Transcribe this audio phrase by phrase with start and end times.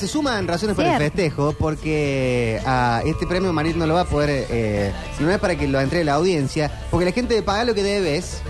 [0.00, 1.16] Se suman razones para el Cierto.
[1.16, 5.56] festejo porque a este premio Marit no lo va a poder, eh, no es para
[5.56, 8.40] que lo entregue la audiencia, porque la gente de Pagar lo que debes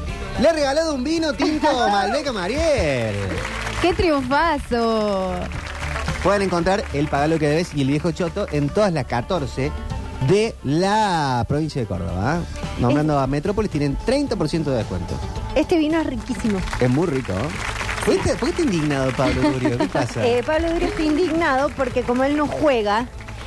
[0.42, 3.14] le ha regalado un vino tinto Malbec a Mariel.
[3.80, 5.36] ¡Qué triunfazo!
[6.22, 9.72] Pueden encontrar el Pagar lo que debes y el viejo choto en todas las 14
[10.28, 12.40] de la provincia de Córdoba.
[12.42, 12.78] ¿eh?
[12.78, 15.14] Nombrando a Metrópolis tienen 30% de descuento.
[15.54, 16.58] Este vino es riquísimo.
[16.78, 17.32] Es muy rico.
[17.32, 17.87] ¿eh?
[18.08, 19.78] ¿Por qué, está- por qué está indignado Pablo Durio?
[19.78, 20.24] ¿Qué pasa?
[20.26, 23.06] Eh, Pablo Durio está indignado porque como él no juega,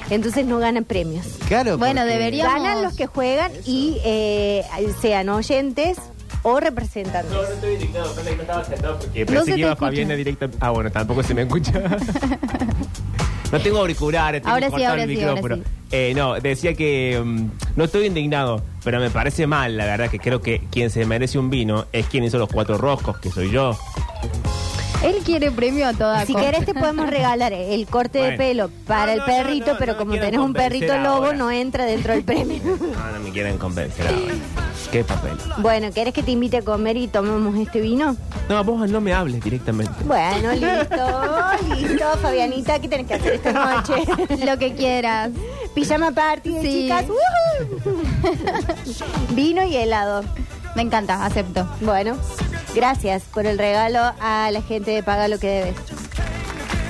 [0.09, 1.25] entonces no gana premios.
[1.47, 4.63] claro, bueno, porque- debería- Digamos- Ganan los que juegan y eh,
[5.01, 5.97] sean oyentes
[6.43, 7.31] o representantes.
[7.31, 9.59] No, no estoy indignado, pensé que no estaba sentado porque No pensé se que te
[9.59, 9.87] iba escucha.
[9.87, 10.49] Fabiana directa.
[10.59, 11.73] Ah, bueno, tampoco se me escucha.
[13.51, 15.55] no tengo auriculares, tengo Ahora sí, cortado ahora el sí, ahora micrófono.
[15.63, 15.71] sí.
[15.93, 20.19] Eh, no, decía que mm, no estoy indignado, pero me parece mal, la verdad, que
[20.19, 23.51] creo que quien se merece un vino es quien hizo los cuatro roscos, que soy
[23.51, 23.77] yo.
[25.03, 26.51] Él quiere premio a toda Si costa.
[26.51, 29.91] querés te podemos regalar el corte de pelo para No, el perrito, no, no, pero
[29.93, 31.33] no como tenés un perrito lobo ahora.
[31.37, 32.61] no entra dentro del premio.
[32.63, 34.33] No, no me quieren convencer ahora.
[34.91, 35.37] Qué papel.
[35.59, 38.15] bueno, ¿querés que te invite a comer y tomemos este vino?
[38.49, 39.93] No, vos no me hables directamente.
[40.03, 43.93] Bueno, listo, listo, Fabianita, ¿qué tenés que hacer esta noche?
[44.45, 45.31] Lo que quieras.
[45.73, 46.81] Pijama party de Sí.
[46.83, 47.05] chicas.
[47.07, 48.25] ¡Woohoo!
[49.31, 50.23] Vino y helado.
[50.75, 51.67] Me encanta, acepto.
[51.81, 52.17] Bueno,
[52.75, 55.75] gracias por el regalo a la gente de Paga lo que debes.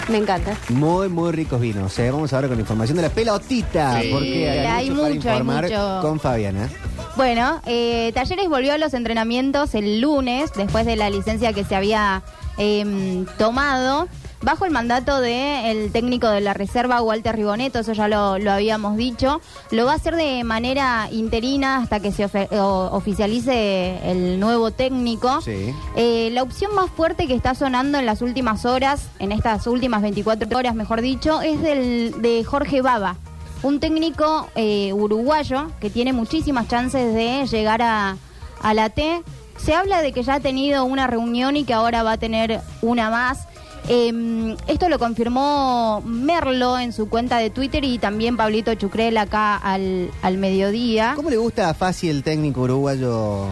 [0.10, 0.58] Me encanta.
[0.70, 1.98] Muy, muy ricos vinos.
[2.00, 2.12] ¿eh?
[2.12, 4.02] Vamos ahora con la información de la pelotita.
[4.02, 6.00] Sí, porque hay, hay mucho, para hay informar mucho.
[6.02, 6.70] con Fabiana.
[7.16, 11.76] Bueno, eh, Talleres volvió a los entrenamientos el lunes, después de la licencia que se
[11.76, 12.23] había
[12.58, 14.08] em, tomado,
[14.42, 18.98] bajo el mandato del técnico de la reserva, Walter Riboneto, eso ya lo, lo habíamos
[18.98, 19.42] dicho.
[19.72, 25.42] Lo va a hacer de manera interina hasta que se oficialice el nuevo técnico.
[25.42, 25.73] Sí.
[25.95, 30.02] Eh, la opción más fuerte que está sonando en las últimas horas, en estas últimas
[30.02, 33.17] 24 horas, mejor dicho, es del de Jorge Baba,
[33.64, 38.17] un técnico eh, uruguayo que tiene muchísimas chances de llegar a,
[38.61, 39.21] a la T.
[39.58, 42.61] Se habla de que ya ha tenido una reunión y que ahora va a tener
[42.82, 43.48] una más.
[43.87, 49.58] Eh, esto lo confirmó Merlo en su cuenta de Twitter y también Pablito Chucrel acá
[49.58, 51.14] al, al mediodía.
[51.15, 53.45] ¿Cómo le gusta a Fasi el técnico uruguayo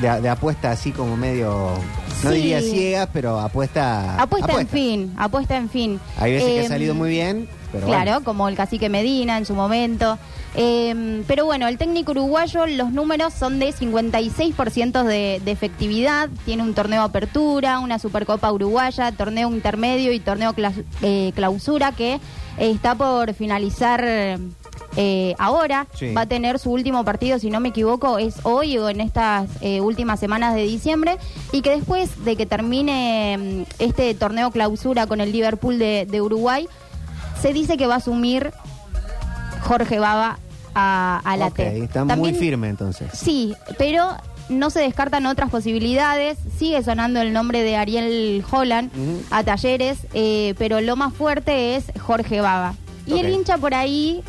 [0.00, 1.70] de, de apuesta así como medio,
[2.22, 2.36] no Sí.
[2.36, 4.20] diría ciegas, pero apuesta...
[4.20, 6.00] Apuesta, en fin, apuesta en fin.
[6.18, 8.24] Hay veces que ha Em, salido muy bien, pero claro, bueno.
[8.24, 10.18] como el cacique Medina en su momento.
[10.60, 16.28] Eh, pero bueno, el técnico uruguayo, los números son de 56% de, de efectividad.
[16.44, 22.14] Tiene un torneo apertura, una Supercopa Uruguaya, torneo intermedio y torneo clas- eh, clausura que
[22.14, 22.20] eh,
[22.58, 24.02] está por finalizar
[24.96, 25.86] eh, ahora.
[25.94, 26.12] Sí.
[26.12, 29.48] Va a tener su último partido, si no me equivoco, es hoy o en estas
[29.60, 31.18] eh, últimas semanas de diciembre.
[31.52, 36.20] Y que después de que termine mm, este torneo clausura con el Liverpool de, de
[36.20, 36.66] Uruguay,
[37.40, 38.50] se dice que va a asumir
[39.62, 40.40] Jorge Baba
[40.78, 41.78] a, a la T.
[41.84, 43.08] está También- muy firme entonces.
[43.12, 44.16] Sí, pero
[44.48, 46.38] no se descartan otras posibilidades.
[46.56, 48.90] Sigue sonando el nombre de Ariel Holland
[49.30, 52.74] a Talleres, eh, pero lo más fuerte es Jorge Baba.
[53.06, 54.22] Y el hincha por ahí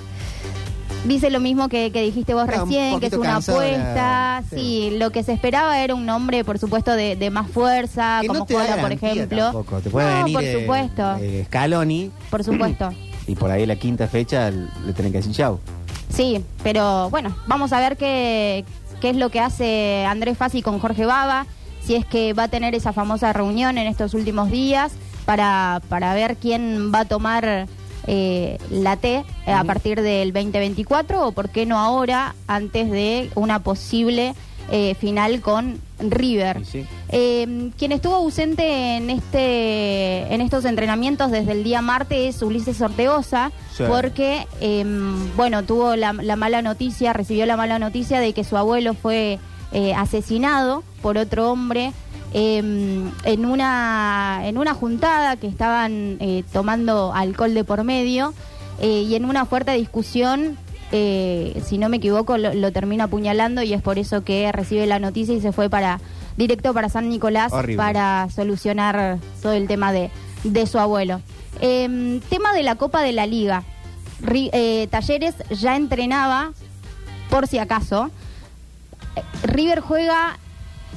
[1.06, 4.44] dice lo mismo que, que dijiste vos Está recién, que es una apuesta.
[4.50, 4.56] Sí.
[4.92, 4.98] sí.
[4.98, 8.40] lo que se esperaba era un nombre, por supuesto, de, de más fuerza, Que como
[8.40, 9.38] no te da Jola, por ejemplo.
[9.44, 9.80] tampoco.
[9.82, 12.90] Te puede no, venir por eh, supuesto, eh, Scaloni por supuesto.
[13.28, 15.60] y por ahí la quinta fecha le tienen que decir chau.
[16.10, 18.66] Sí, pero bueno, vamos a ver qué,
[19.00, 21.46] qué es lo que hace Andrés Fassi con Jorge Baba,
[21.82, 24.94] si es que va a tener esa famosa reunión en estos últimos días
[25.26, 27.68] para, para ver quién va a tomar
[28.08, 33.30] eh, la T eh, a partir del 2024 o por qué no ahora, antes de
[33.36, 34.34] una posible
[34.72, 36.66] eh, final con River.
[36.66, 36.86] Sí.
[37.10, 42.80] Eh, quien estuvo ausente en este en estos entrenamientos desde el día martes es Ulises
[42.82, 43.84] Ortegoza, Sí.
[43.88, 44.86] porque eh,
[45.36, 49.40] bueno tuvo la, la mala noticia, recibió la mala noticia de que su abuelo fue
[49.72, 51.94] eh, asesinado por otro hombre
[52.34, 58.34] eh, en una en una juntada que estaban eh, tomando alcohol de por medio
[58.82, 60.58] y en una fuerte discusión
[60.92, 64.86] eh, si no me equivoco, lo, lo termina apuñalando y es por eso que recibe
[64.88, 66.00] la noticia y se fue para
[66.38, 67.78] directo para San Nicolás Horrible.
[67.78, 70.10] para solucionar todo el tema de,
[70.44, 71.22] de su abuelo.
[71.62, 73.64] Em, tema de la Copa de la Liga.
[74.24, 76.52] Ri- eh, Talleres ya entrenaba,
[77.30, 78.10] por si acaso.
[79.44, 80.38] River juega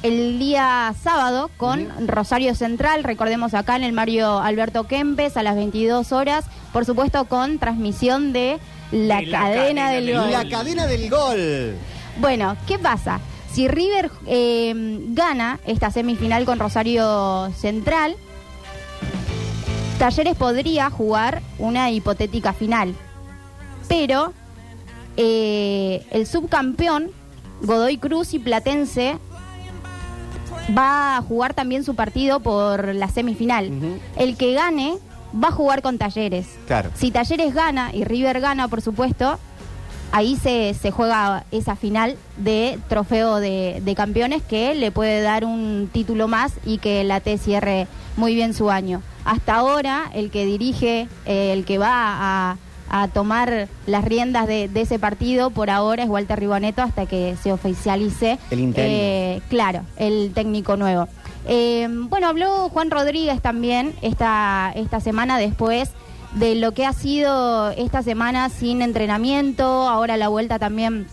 [0.03, 5.55] el día sábado con Rosario Central, recordemos acá en el Mario Alberto Kempes a las
[5.55, 8.59] 22 horas, por supuesto con transmisión de
[8.93, 10.31] la, De la cadena, cadena del del gol.
[10.31, 11.75] La cadena del gol.
[12.19, 13.21] Bueno, ¿qué pasa?
[13.53, 14.73] Si River eh,
[15.09, 18.17] gana esta semifinal con Rosario Central,
[19.99, 22.95] Talleres podría jugar una hipotética final,
[23.89, 24.33] pero
[25.17, 27.11] eh, el subcampeón,
[27.63, 29.19] Godoy Cruz y Platense,
[30.77, 33.71] va a jugar también su partido por la semifinal.
[34.17, 34.97] El que gane
[35.33, 36.47] va a jugar con Talleres.
[36.67, 36.91] Claro.
[36.95, 39.39] Si Talleres gana y River gana, por supuesto,
[40.13, 45.45] ahí se, se juega esa final de trofeo de, de campeones que le puede dar
[45.45, 47.87] un título más y que la T cierre
[48.17, 49.03] muy bien su año.
[49.25, 52.57] Hasta ahora, el que dirige, eh, el que va a,
[52.91, 57.37] a tomar las riendas de, de ese partido, por ahora es Walter Riboneto hasta que
[57.43, 58.39] se oficialice.
[58.51, 61.09] El eh, claro, el técnico nuevo.
[61.47, 65.91] Eh, bueno, habló Juan Rodríguez también esta, esta semana después
[66.35, 71.07] de lo que ha sido esta semana sin entrenamiento, ahora la vuelta también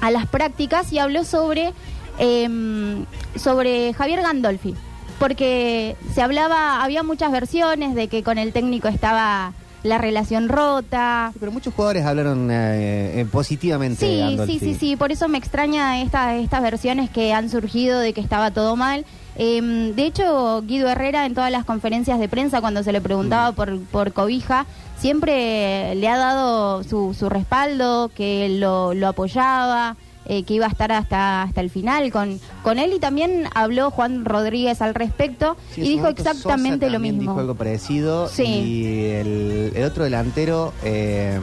[0.00, 1.72] a las prácticas y habló sobre,
[2.18, 3.04] eh,
[3.36, 4.74] sobre Javier Gandolfi,
[5.18, 9.52] porque se hablaba, había muchas versiones de que con el técnico estaba
[9.86, 11.32] la relación rota.
[11.38, 16.02] Pero muchos jugadores hablaron eh, eh, positivamente Sí, sí, sí, sí, por eso me extraña
[16.02, 19.04] esta, estas versiones que han surgido de que estaba todo mal.
[19.36, 23.52] Eh, de hecho, Guido Herrera en todas las conferencias de prensa, cuando se le preguntaba
[23.52, 24.66] por, por Cobija,
[24.98, 29.96] siempre le ha dado su, su respaldo, que lo, lo apoyaba,
[30.28, 32.92] eh, que iba a estar hasta, hasta el final con, con él.
[32.94, 37.20] Y también habló Juan Rodríguez al respecto Sí, y dijo exactamente Sosa lo mismo.
[37.22, 38.28] Dijo algo parecido.
[38.28, 38.44] Sí.
[38.44, 40.72] Y el, el otro delantero.
[40.84, 41.38] eh,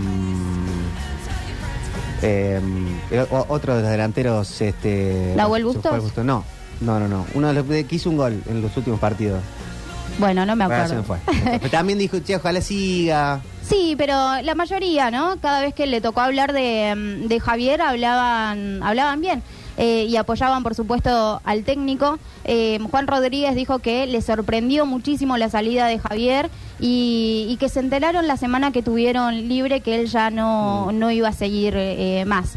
[2.21, 2.61] eh,
[3.11, 3.19] el
[3.49, 4.61] otro de los delanteros.
[4.61, 5.99] Este, ¿Nahuel Bustos?
[6.01, 6.43] justo- No,
[6.81, 7.07] no, no.
[7.07, 7.25] no.
[7.33, 9.41] Uno de los que hizo un gol en los últimos partidos.
[10.19, 11.03] Bueno, no me Bueno, acuerdo.
[11.03, 11.59] se me fue.
[11.59, 13.41] Pero también dijo, che, ojalá siga.
[13.63, 14.13] Sí, pero
[14.43, 15.37] la mayoría, ¿no?
[15.41, 19.41] Cada vez que le tocó hablar de, mm, de Javier, hablaban, hablaban bien.
[19.75, 22.19] eh, y apoyaban, por supuesto, al técnico.
[22.43, 27.69] Eh, Juan Rodríguez dijo que le sorprendió muchísimo la salida de Javier y, y que
[27.69, 31.73] se enteraron la semana que tuvieron libre que él ya no, no iba a seguir
[31.75, 32.53] eh, más.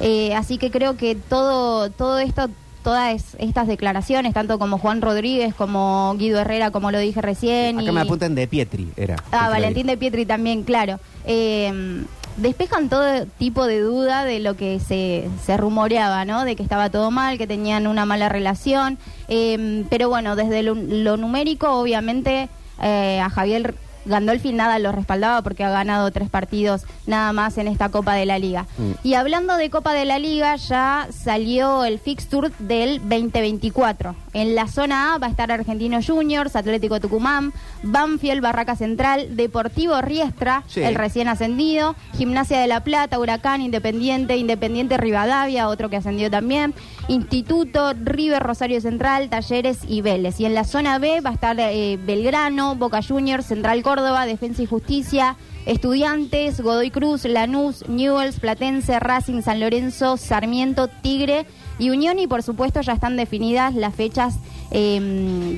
[0.00, 2.50] Eh, así que creo que todo, todo esto,
[2.88, 7.78] todas estas declaraciones, tanto como Juan Rodríguez, como Guido Herrera, como lo dije recién.
[7.78, 9.16] Acá y- me apuntan de Pietri, era.
[9.30, 10.98] Ah, Valentín de Pietri también, claro.
[11.26, 12.02] Eh,
[12.38, 16.46] despejan todo tipo de duda de lo que se, se rumoreaba, ¿no?
[16.46, 18.96] De que estaba todo mal, que tenían una mala relación.
[19.28, 22.48] Eh, pero bueno, desde lo, lo numérico, obviamente,
[22.82, 23.74] eh, a Javier
[24.04, 28.26] Gandolfi nada lo respaldaba porque ha ganado tres partidos nada más en esta Copa de
[28.26, 28.66] la Liga.
[28.78, 28.92] Mm.
[29.02, 34.14] Y hablando de Copa de la Liga, ya salió el fixture del 2024.
[34.32, 37.52] En la zona A va a estar Argentino Juniors, Atlético Tucumán,
[37.82, 40.80] Banfield, Barraca Central, Deportivo Riestra, Sí.
[40.82, 46.74] el recién ascendido, Gimnasia de la Plata, Huracán, Independiente, Independiente Rivadavia, otro que ascendió también,
[47.08, 50.38] Instituto, River, Rosario Central, Talleres y Vélez.
[50.40, 54.62] Y en la zona B va a estar eh, Belgrano, Boca Juniors, Central Córdoba, Defensa
[54.62, 61.46] y Justicia, Estudiantes, Godoy Cruz, Lanús, Newells, Platense, Racing, San Lorenzo, Sarmiento, Tigre
[61.78, 62.18] y Unión.
[62.18, 64.36] Y por supuesto ya están definidas las fechas
[64.70, 65.00] eh,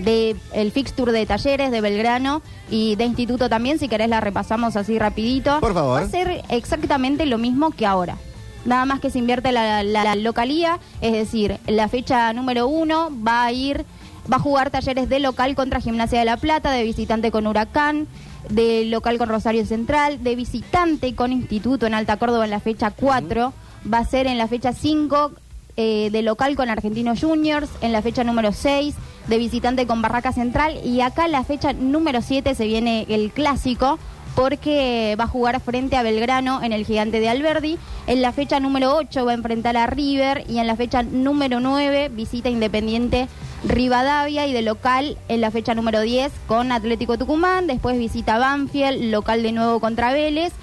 [0.04, 3.80] de el fixture de Talleres, de Belgrano y de Instituto también.
[3.80, 5.58] Si querés la repasamos así rapidito.
[5.58, 6.00] Por favor.
[6.00, 8.16] Va a ser exactamente lo mismo que ahora.
[8.64, 13.08] Nada más que se invierte la, la- la localía, es decir, la fecha número uno
[13.26, 13.84] va a ir,
[14.30, 18.06] va a jugar talleres de local contra Gimnasia de la Plata, de visitante con Huracán,
[18.50, 22.90] de local con Rosario Central, de visitante con Instituto en Alta Córdoba en la fecha
[22.90, 23.52] 4,
[23.92, 25.32] va a ser en la fecha 5
[25.76, 28.94] eh, de local con Argentinos Juniors, en la fecha número 6
[29.28, 33.30] de visitante con Barraca Central y acá en la fecha número 7 se viene el
[33.30, 33.98] clásico
[34.40, 37.76] porque va a jugar frente a Belgrano en el Gigante de Alberdi.
[38.06, 41.60] En la fecha número 8 va a enfrentar a River y en la fecha número
[41.60, 43.28] 9 visita Independiente
[43.64, 49.10] Rivadavia y de local en la fecha número 10 con Atlético Tucumán, después visita Banfield,
[49.10, 50.54] local de nuevo contra Vélez,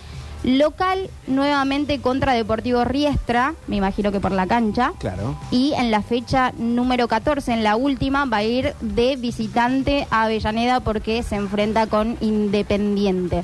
[0.44, 4.94] local nuevamente contra Deportivo Riestra, me imagino que por la cancha.
[4.98, 5.38] Claro.
[5.52, 10.24] Y en la fecha número 14, en la última, va a ir de visitante a
[10.24, 13.44] Avellaneda porque se enfrenta con Independiente.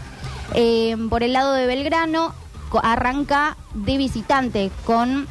[0.53, 2.33] Eh, por el lado de Belgrano,
[2.81, 5.27] arranca de visitante con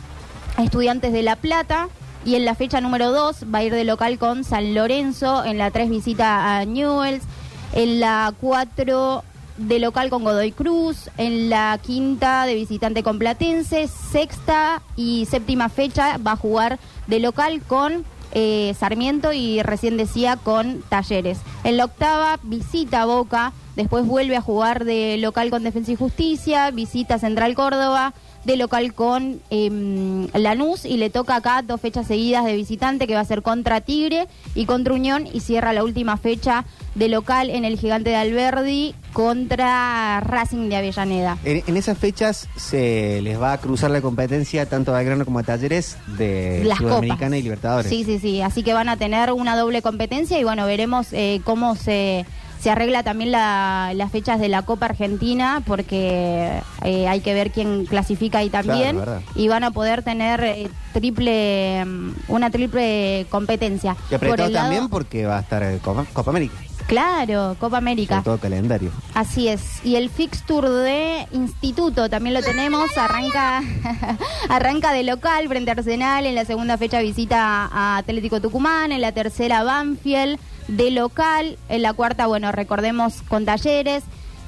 [0.58, 1.88] Estudiantes de La Plata.
[2.24, 5.44] Y en la fecha número 2 va a ir de local con San Lorenzo.
[5.44, 7.24] En la 3 visita a Newells.
[7.72, 9.24] En la 4
[9.56, 11.10] de local con Godoy Cruz.
[11.16, 13.88] En la quinta de visitante con Platense.
[13.88, 20.36] Sexta y séptima fecha va a jugar de local con eh, Sarmiento y recién decía
[20.36, 21.40] con Talleres.
[21.64, 26.70] En la octava visita Boca después vuelve a jugar de local con Defensa y Justicia,
[26.70, 28.14] visita Central Córdoba,
[28.44, 33.14] de local con em, Lanús y le toca acá dos fechas seguidas de visitante que
[33.14, 36.64] va a ser contra Tigre y contra Unión y cierra la última fecha
[36.94, 41.38] de local en el Gigante de Alberdi contra Racing de Avellaneda.
[41.44, 45.38] En, en esas fechas se les va a cruzar la competencia tanto a Belgrano como
[45.38, 47.38] a Talleres de Las Sudamericana copas.
[47.38, 47.90] y Libertadores.
[47.90, 48.42] Sí, sí, sí.
[48.42, 52.26] Así que van a tener una doble competencia y bueno, veremos eh, cómo se,
[52.62, 57.50] se arregla también la- las fechas de la Copa Argentina porque eh, hay que ver
[57.50, 63.26] quién clasifica ahí también Claro, y van a poder tener eh, triple mm, una triple
[63.30, 63.96] competencia.
[64.10, 66.54] Y el lado- también porque va a estar eh, Copa, Copa América,
[66.86, 68.22] Claro, Copa América.
[68.24, 68.90] todo calendario.
[69.14, 69.84] Así es.
[69.84, 72.90] Y el fixture de Instituto también lo tenemos.
[72.98, 73.62] Arranca,
[74.48, 76.26] arranca de local frente a Arsenal.
[76.26, 78.92] En la segunda fecha visita a Atlético Tucumán.
[78.92, 80.38] En la tercera Banfield
[80.76, 81.58] de local.
[81.68, 84.04] En la cuarta, bueno, recordemos con Talleres.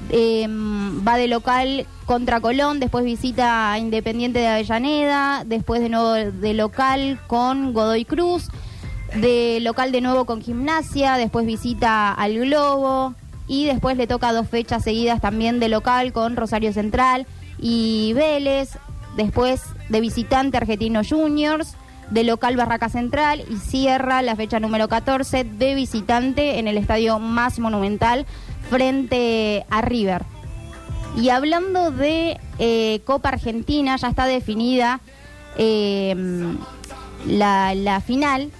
[0.09, 6.11] Eh, va de local contra Colón, después visita a Independiente de Avellaneda, después de nuevo
[6.11, 8.49] de local con Godoy Cruz,
[9.15, 13.15] de local de nuevo con Gimnasia, después visita al Globo
[13.47, 17.25] y después le toca dos fechas seguidas también de local con Rosario Central
[17.57, 18.77] y Vélez,
[19.15, 21.75] después de visitante Argentino Juniors,
[22.09, 27.19] de local Barraca Central y cierra la fecha número 14 de visitante en el estadio
[27.19, 28.25] más monumental
[28.69, 30.23] frente a River.
[31.15, 34.99] Y hablando de eh, Copa Argentina, ya está definida
[35.57, 36.15] eh,
[37.25, 38.51] la, la final.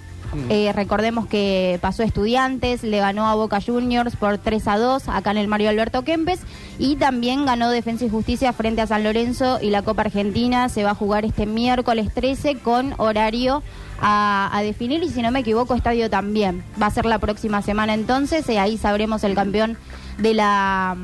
[0.48, 5.30] Eh, recordemos que pasó Estudiantes, le ganó a Boca Juniors por 3 a 2 acá
[5.30, 6.40] en el Mario Alberto Kempes
[6.78, 10.84] y también ganó Defensa y Justicia frente a San Lorenzo y la Copa Argentina se
[10.84, 13.62] va a jugar este miércoles 13 con horario
[14.00, 16.62] a, a definir y si no me equivoco estadio también.
[16.80, 19.76] Va a ser la próxima semana entonces y ahí sabremos el campeón
[20.18, 20.96] de la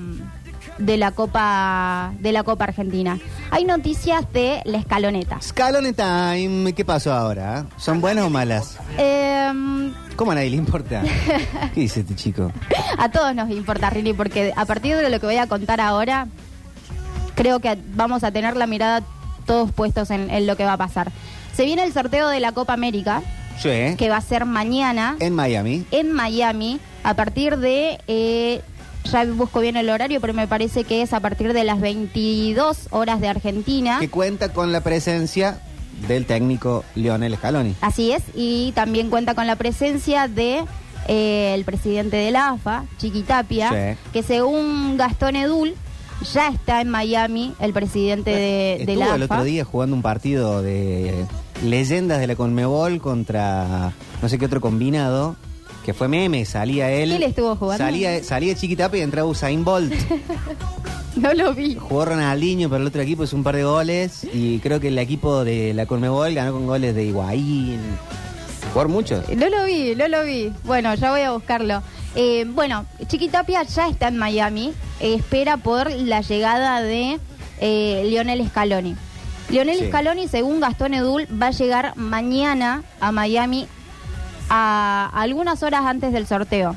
[0.85, 3.19] de la Copa de la Copa Argentina.
[3.51, 5.41] Hay noticias de la escaloneta.
[5.41, 7.67] Scalone Time, ¿qué pasó ahora?
[7.77, 8.79] ¿Son buenas o malas?
[8.99, 11.03] Em, ¿Cómo a nadie le importa?
[11.75, 12.53] ¿Qué dice este chico?
[12.99, 16.27] a todos nos importa, Rini, porque a partir de lo que voy a contar ahora,
[17.35, 19.03] creo que vamos a tener la mirada
[19.47, 21.11] todos puestos en, en lo que va a pasar.
[21.55, 23.23] Se viene el sorteo de la Copa América,
[23.63, 25.85] que va a ser mañana En Miami.
[25.93, 28.01] en Miami, a partir de...
[28.09, 28.61] eh,
[29.11, 32.89] ya busco bien el horario, pero me parece que es a partir de las 22
[32.91, 33.99] horas de Argentina.
[34.01, 35.61] Que cuenta con la presencia
[36.09, 37.75] del técnico Lionel Scaloni.
[37.81, 40.65] Así es, y también cuenta con la presencia de
[41.09, 43.99] eh, el presidente de la AFA, Chiquitapia, Sí.
[44.13, 45.75] que según Gastón Edul
[46.33, 49.35] ya está en Miami, el presidente de, de Estuvo la el AFA.
[49.35, 51.25] otro día jugando un partido de
[51.65, 55.37] leyendas de la Conmebol contra no sé qué otro combinado.
[55.85, 57.11] Que fue meme, salía él.
[57.11, 57.85] ¿Quién estuvo jugando?
[57.85, 59.93] Salía, salía Chiquitapia y entraba Usain Bolt.
[61.15, 61.75] No lo vi.
[61.75, 64.27] Jugó Ronaldinho, pero el otro equipo hizo un par de goles.
[64.33, 67.79] Y creo que el equipo de la Conmebol ganó con goles de Higuaín.
[68.73, 69.23] Jugar mucho.
[69.37, 70.51] No lo vi, no lo vi.
[70.65, 71.83] Bueno, ya voy a buscarlo.
[72.15, 74.73] Eh, bueno, Chiquitapia ya está en Miami.
[75.01, 77.19] eh, espera por la llegada de
[77.61, 78.97] eh, Lionel Scaloni.
[79.51, 79.89] Lionel Sí.
[79.89, 83.67] Scaloni, según Gastón Edul, va a llegar mañana a Miami
[84.55, 86.77] a algunas horas antes del sorteo.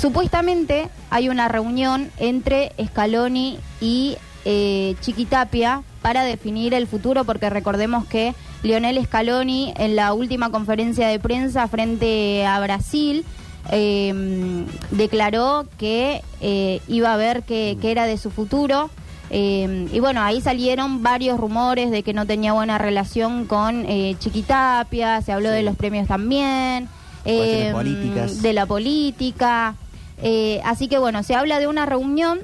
[0.00, 8.06] Supuestamente hay una reunión entre Scaloni y eh, Chiquitapia para definir el futuro, porque recordemos
[8.06, 13.24] que Lionel Scaloni en la última conferencia de prensa frente a Brasil
[13.72, 18.90] eh, declaró que eh, iba a ver qué qué era de su futuro.
[19.30, 24.16] Eh, y bueno, ahí salieron varios rumores de que no tenía buena relación con eh,
[24.18, 25.54] Chiquitapia, se habló Sí.
[25.56, 26.88] de los premios también,
[27.24, 28.42] eh, políticas.
[28.42, 29.74] de la política.
[30.22, 32.40] Eh, así que bueno, se habla de una reunión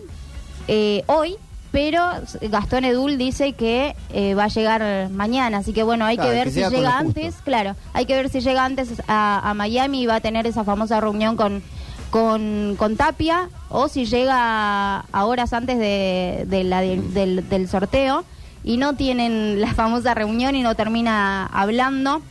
[0.68, 1.36] eh, hoy,
[1.72, 2.00] pero
[2.42, 6.36] Gastón Edul dice que eh, va a llegar mañana, así que bueno, hay Claro, que
[6.36, 6.86] ver que si llega justo.
[7.20, 10.46] antes, claro, hay que ver si llega antes a, a Miami y va a tener
[10.46, 11.62] esa famosa reunión con,
[12.10, 17.12] con, con Tapia, o si llega a horas antes de, de la, Mm.
[17.12, 18.24] del, del sorteo
[18.64, 22.22] y no tienen la famosa reunión y no termina hablando.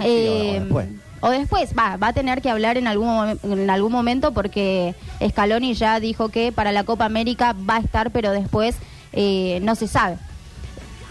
[0.00, 0.88] Sí, o- o después.
[1.20, 4.94] o después, va, va a tener que hablar en algún, en algún momento porque
[5.26, 8.76] Scaloni ya dijo que para la Copa América va a estar, pero después
[9.12, 10.18] eh, no se sabe.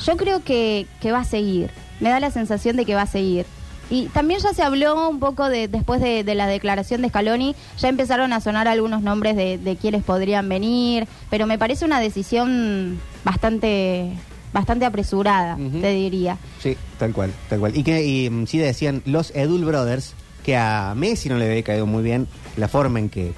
[0.05, 3.07] Yo creo que, que va a seguir, me da la sensación de que va a
[3.07, 3.45] seguir.
[3.89, 7.56] Y también ya se habló un poco de después de, de la declaración de Scaloni,
[7.77, 12.00] ya empezaron a sonar algunos nombres de, de quienes podrían venir, pero me parece una
[12.00, 14.12] decisión bastante
[14.54, 16.38] bastante apresurada, te diría.
[16.63, 17.75] Sí, tal cual, tal cual.
[17.77, 20.13] Y que y, mm, sí decían los Edul Brothers
[20.46, 23.34] que a Messi no le había caído muy bien la forma en que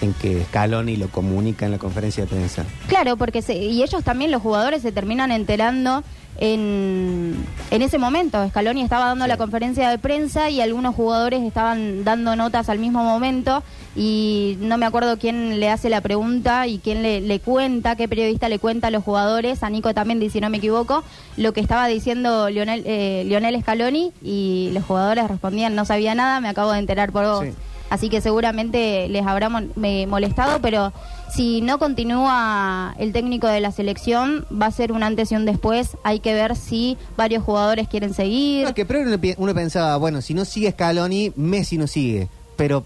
[0.00, 2.64] en que Scaloni lo comunica en la conferencia de prensa.
[2.86, 6.04] Claro, porque se- y ellos también, los jugadores, se terminan enterando
[6.38, 7.34] en,
[7.70, 8.46] en ese momento.
[8.48, 13.02] Scaloni estaba dando la conferencia de prensa y algunos jugadores estaban dando notas al mismo
[13.02, 13.62] momento
[13.96, 18.08] y no me acuerdo quién le hace la pregunta y quién le, le cuenta, qué
[18.08, 21.02] periodista le cuenta a los jugadores, a Nico también, si no me equivoco,
[21.36, 26.40] lo que estaba diciendo Lionel, eh, Lionel Scaloni y los jugadores respondían, no sabía nada,
[26.40, 27.44] me acabo de enterar por vos.
[27.44, 27.52] Sí.
[27.90, 30.92] Así que seguramente les habrá mon- me- molestado, pero
[31.34, 35.44] si no continúa el técnico de la selección, va a ser un antes y un
[35.44, 35.96] después.
[36.04, 38.66] Hay que ver si varios jugadores quieren seguir.
[38.66, 42.28] No, que uno, pi- uno pensaba, bueno, si no sigue Scaloni, Messi no sigue.
[42.56, 42.84] Pero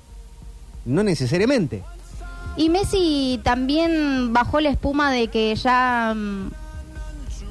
[0.84, 1.82] no necesariamente.
[2.56, 6.50] Y Messi también bajó la espuma de que ya mm,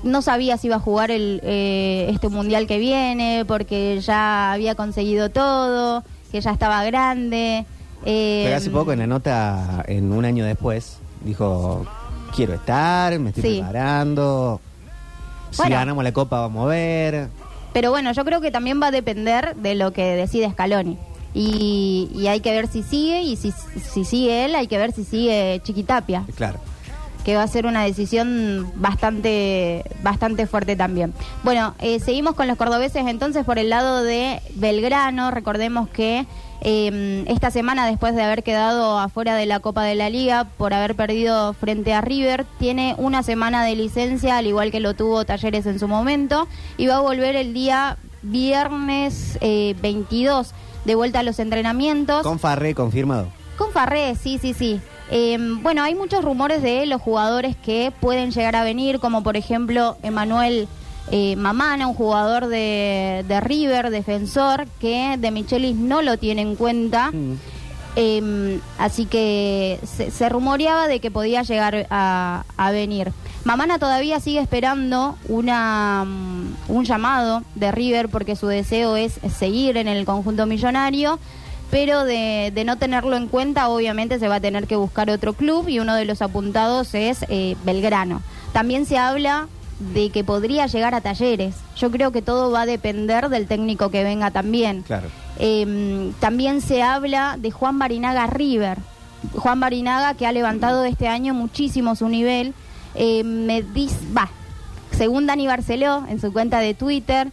[0.03, 4.75] no sabía si iba a jugar el, eh, este mundial que viene, porque ya había
[4.75, 7.65] conseguido todo, que ya estaba grande.
[8.05, 11.85] eh, Pero hace poco en la nota, en un año después, dijo,
[12.35, 13.57] quiero estar, me estoy Sí.
[13.59, 14.59] preparando.
[15.51, 15.75] Si Bueno.
[15.75, 17.27] ganamos la copa vamos a ver.
[17.73, 20.97] Pero bueno, yo creo que también va a depender de lo que decide Scaloni.
[21.33, 24.91] Y, y hay que ver si sigue, y si, si sigue él, hay que ver
[24.91, 26.59] si sigue Chiquitapia, Claro.
[27.23, 31.13] Que va a ser una decisión bastante, bastante fuerte también.
[31.43, 35.31] Bueno, eh, seguimos con los cordobeses entonces por el lado de Belgrano.
[35.31, 36.25] Recordemos que
[36.61, 40.73] eh, esta semana, después de haber quedado afuera de la Copa de la Liga por
[40.73, 45.25] haber perdido frente a River, tiene una semana de licencia, al igual que lo tuvo
[45.25, 46.47] Talleres en su momento,
[46.77, 50.53] y va a volver el día viernes eh, 22
[50.85, 52.21] de vuelta a los entrenamientos.
[52.21, 53.27] Con Farré confirmado.
[53.57, 54.79] Con Farré, sí, sí, sí.
[55.13, 59.35] Eh, bueno, hay muchos rumores de los jugadores que pueden llegar a venir, como por
[59.35, 60.69] ejemplo Emanuel
[61.11, 66.55] eh, Mamana, un jugador de, de River, defensor, que de Michelis no lo tiene en
[66.55, 67.11] cuenta.
[67.11, 67.33] Mm.
[67.97, 73.11] Eh, así que se, se rumoreaba de que podía llegar a, a venir.
[73.43, 79.75] Mamana todavía sigue esperando una, mm, un llamado de River porque su deseo es seguir
[79.75, 81.19] en el conjunto millonario,
[81.71, 85.33] pero de, de no tenerlo en cuenta obviamente se va a tener que buscar otro
[85.33, 88.21] club y uno de los apuntados es eh, Belgrano.
[88.53, 89.47] También se habla
[89.93, 91.55] de que podría llegar a talleres.
[91.77, 94.83] Yo creo que todo va a depender del técnico que venga también.
[94.83, 95.07] Claro.
[95.39, 98.77] Eh, también se habla de Juan Barinaga River.
[99.33, 102.53] Juan Barinaga que ha levantado este año muchísimo su nivel.
[102.95, 104.29] Eh, me dice, va,
[104.91, 107.31] según Dani Barceló en su cuenta de Twitter,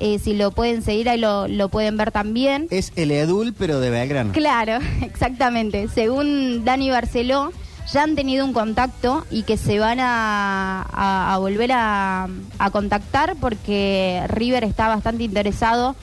[0.00, 2.66] eh, si lo pueden seguir ahí lo, lo pueden ver también.
[2.70, 4.32] Es el Edul, pero de Belgrano.
[4.32, 5.88] Claro, exactamente.
[5.88, 7.52] Según Dani Barceló,
[7.92, 12.70] ya han tenido un contacto y que se van a, a- a volver a, a
[12.70, 15.96] contactar porque River está bastante interesado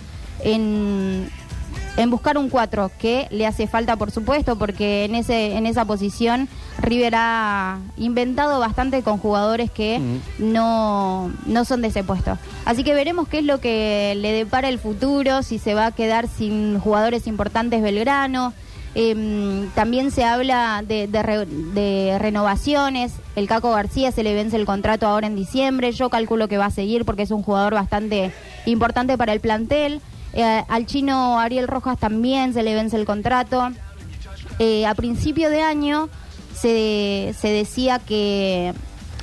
[0.44, 1.30] en,
[1.98, 5.86] en buscar un 4 que le hace falta, por supuesto, porque en, ese, en esa
[5.86, 6.50] posición
[6.82, 10.52] River ha inventado bastante con jugadores que Mm.
[10.54, 12.38] no, no son de ese puesto.
[12.66, 15.92] Así que veremos qué es lo que le depara el futuro, si se va a
[15.92, 18.54] quedar sin jugadores importantes Belgrano.
[18.98, 23.12] Em, también se habla de, de re- de renovaciones.
[23.36, 25.92] El Caco García se le vence el contrato ahora en diciembre.
[25.92, 28.32] Yo calculo que va a seguir porque es un jugador bastante
[28.66, 30.00] importante para el plantel.
[30.34, 33.70] Eh, al chino Ariel Rojas también se le vence el contrato.
[34.60, 36.08] Eh, a principio de año
[36.60, 38.74] se, se decía que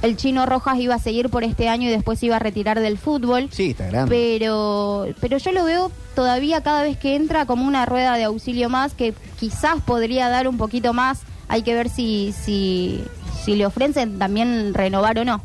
[0.03, 2.81] el chino Rojas iba a seguir por este año y después se iba a retirar
[2.81, 3.49] del fútbol.
[3.53, 4.11] Sí, está grande.
[4.14, 8.68] Pero, pero yo lo veo todavía cada vez que entra como una rueda de auxilio
[8.68, 11.21] más que quizás podría dar un poquito más.
[11.49, 13.03] Hay que ver si, si,
[13.45, 15.40] si le ofrecen también renovar o no.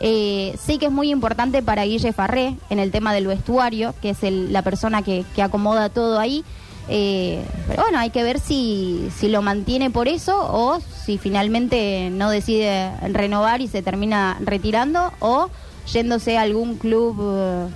[0.00, 4.10] Eh, sé que es muy importante para Guille Farré en el tema del vestuario, que
[4.10, 6.44] es el- la persona que, que acomoda todo ahí.
[6.88, 12.10] Eh, pero bueno, hay que ver si, si lo mantiene por eso o si finalmente
[12.12, 15.50] no decide renovar y se termina retirando o
[15.92, 17.66] yéndose a algún club, eh,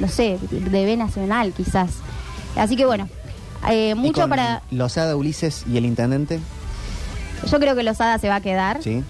[0.00, 1.90] no sé, de B Nacional quizás.
[2.56, 3.08] Así que bueno,
[3.70, 4.62] eh, ¿Y mucho con para...
[4.70, 6.40] Lozada, Ulises y el intendente.
[7.50, 8.82] Yo creo que Lozada se va a quedar.
[8.82, 9.02] Sí.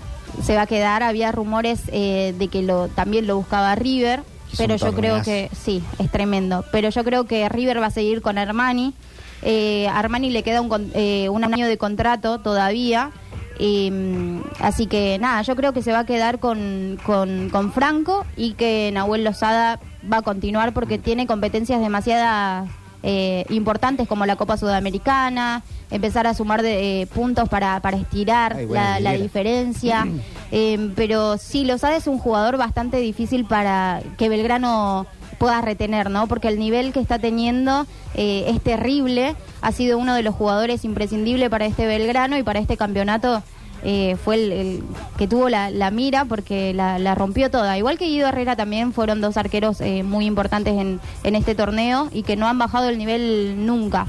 [0.45, 1.03] se va a quedar.
[1.03, 4.23] Había rumores eh, de que lo también lo buscaba River,
[4.57, 6.65] pero yo creo que sí, es tremendo.
[6.73, 8.95] Pero yo creo que River va a seguir con Armani.
[9.43, 13.11] Eh, Armani le queda un, eh, un año de contrato todavía.
[13.59, 18.25] Eh, así que nada, yo creo que se va a quedar con, con, con Franco
[18.37, 19.79] y que Nahuel Lozada
[20.11, 22.69] va a continuar porque tiene competencias demasiadas
[23.05, 28.57] eh, importantes como la Copa Sudamericana, empezar a sumar de, eh, puntos para, para estirar
[28.57, 28.69] Ay,
[29.01, 30.07] la, diferencia.
[30.53, 35.07] Eh, pero sí, Lozada es un jugador bastante difícil para que Belgrano
[35.43, 36.29] pueda retener, ¿no?
[36.29, 39.35] Porque el nivel que está teniendo eh, es terrible.
[39.61, 43.43] Ha sido uno de los jugadores imprescindibles para este Belgrano y para este campeonato.
[43.83, 44.85] eh, fue el,
[45.19, 47.77] que tuvo la, la mira porque la, la rompió toda.
[47.77, 52.09] Igual que Guido Herrera también fueron dos arqueros eh, muy importantes en, en este torneo
[52.13, 54.07] y que no han bajado el nivel nunca.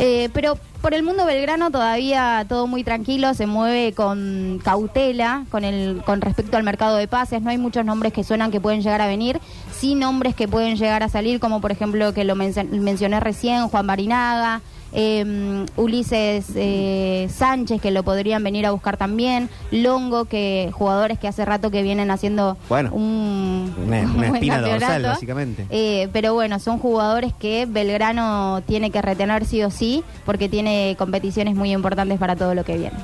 [0.00, 5.64] Eh, pero por el mundo belgrano todavía todo muy tranquilo, se mueve con cautela con,
[5.64, 7.42] el, con respecto al mercado de pases.
[7.42, 9.40] No hay muchos nombres que suenan que pueden llegar a venir,
[9.72, 13.68] sí nombres que pueden llegar a salir, como por ejemplo que lo menc- mencioné recién,
[13.68, 14.60] Juan Barinaga.
[14.92, 21.28] Eh, Ulises eh, Sánchez que lo podrían venir a buscar también Longo que jugadores que
[21.28, 24.00] hace rato que vienen haciendo Bueno, un, una-
[24.34, 25.66] espina dorsal, básicamente.
[25.70, 30.94] Eh, pero bueno, son jugadores que Belgrano tiene que retener sí o sí, porque tiene
[30.98, 32.96] competiciones muy importantes para todo lo que viene.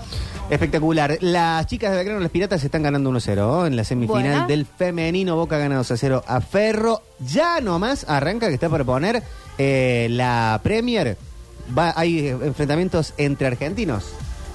[0.50, 1.16] Espectacular.
[1.20, 3.66] Las chicas de Belgrano, las piratas, están ganando 1-0 ¿oh?
[3.66, 4.46] en la semifinal Bueno.
[4.46, 5.36] del femenino.
[5.36, 7.00] Boca gana 2-0 a Ferro.
[7.26, 9.22] Ya nomás arranca que está por poner
[9.56, 11.16] eh, la Premier.
[11.76, 14.04] Va, hay eh, enfrentamientos entre argentinos.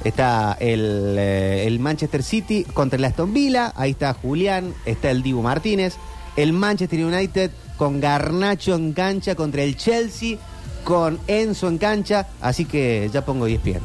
[0.04, 3.74] Está el, eh, el Manchester City contra el Aston Villa.
[3.76, 4.74] Ahí está Julián.
[4.86, 5.96] Está el Dibu Martínez.
[6.36, 10.38] El Manchester United con Garnacho en cancha contra el Chelsea.
[10.86, 12.28] Con Enzo en cancha.
[12.42, 13.78] Así que ya pongo 10 pies.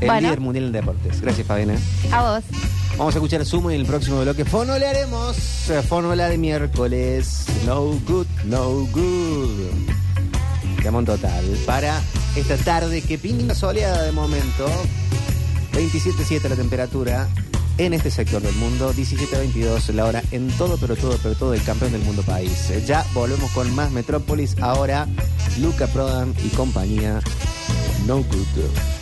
[0.00, 0.20] El Bueno.
[0.28, 1.20] líder mundial en deportes.
[1.22, 1.76] Gracias, Fabiana.
[2.12, 2.44] A vos.
[2.98, 5.70] Vamos a escuchar Sumo y en el próximo bloque fonolearemos.
[5.70, 7.46] eh, Fonola de miércoles.
[7.64, 9.70] No good, no good.
[10.84, 11.44] Llamón total.
[11.66, 12.00] Para
[12.36, 14.66] esta tarde que pinta soleada de momento.
[15.72, 17.28] 27.7 la temperatura
[17.78, 18.92] en este sector del mundo.
[18.92, 22.70] 17.22 la hora en todo, pero todo, pero todo el campeón del mundo país.
[22.86, 24.56] Ya volvemos con más Metrópolis.
[24.60, 25.06] Ahora
[25.58, 27.20] Luca Prodan y compañía.
[28.06, 28.95] No good.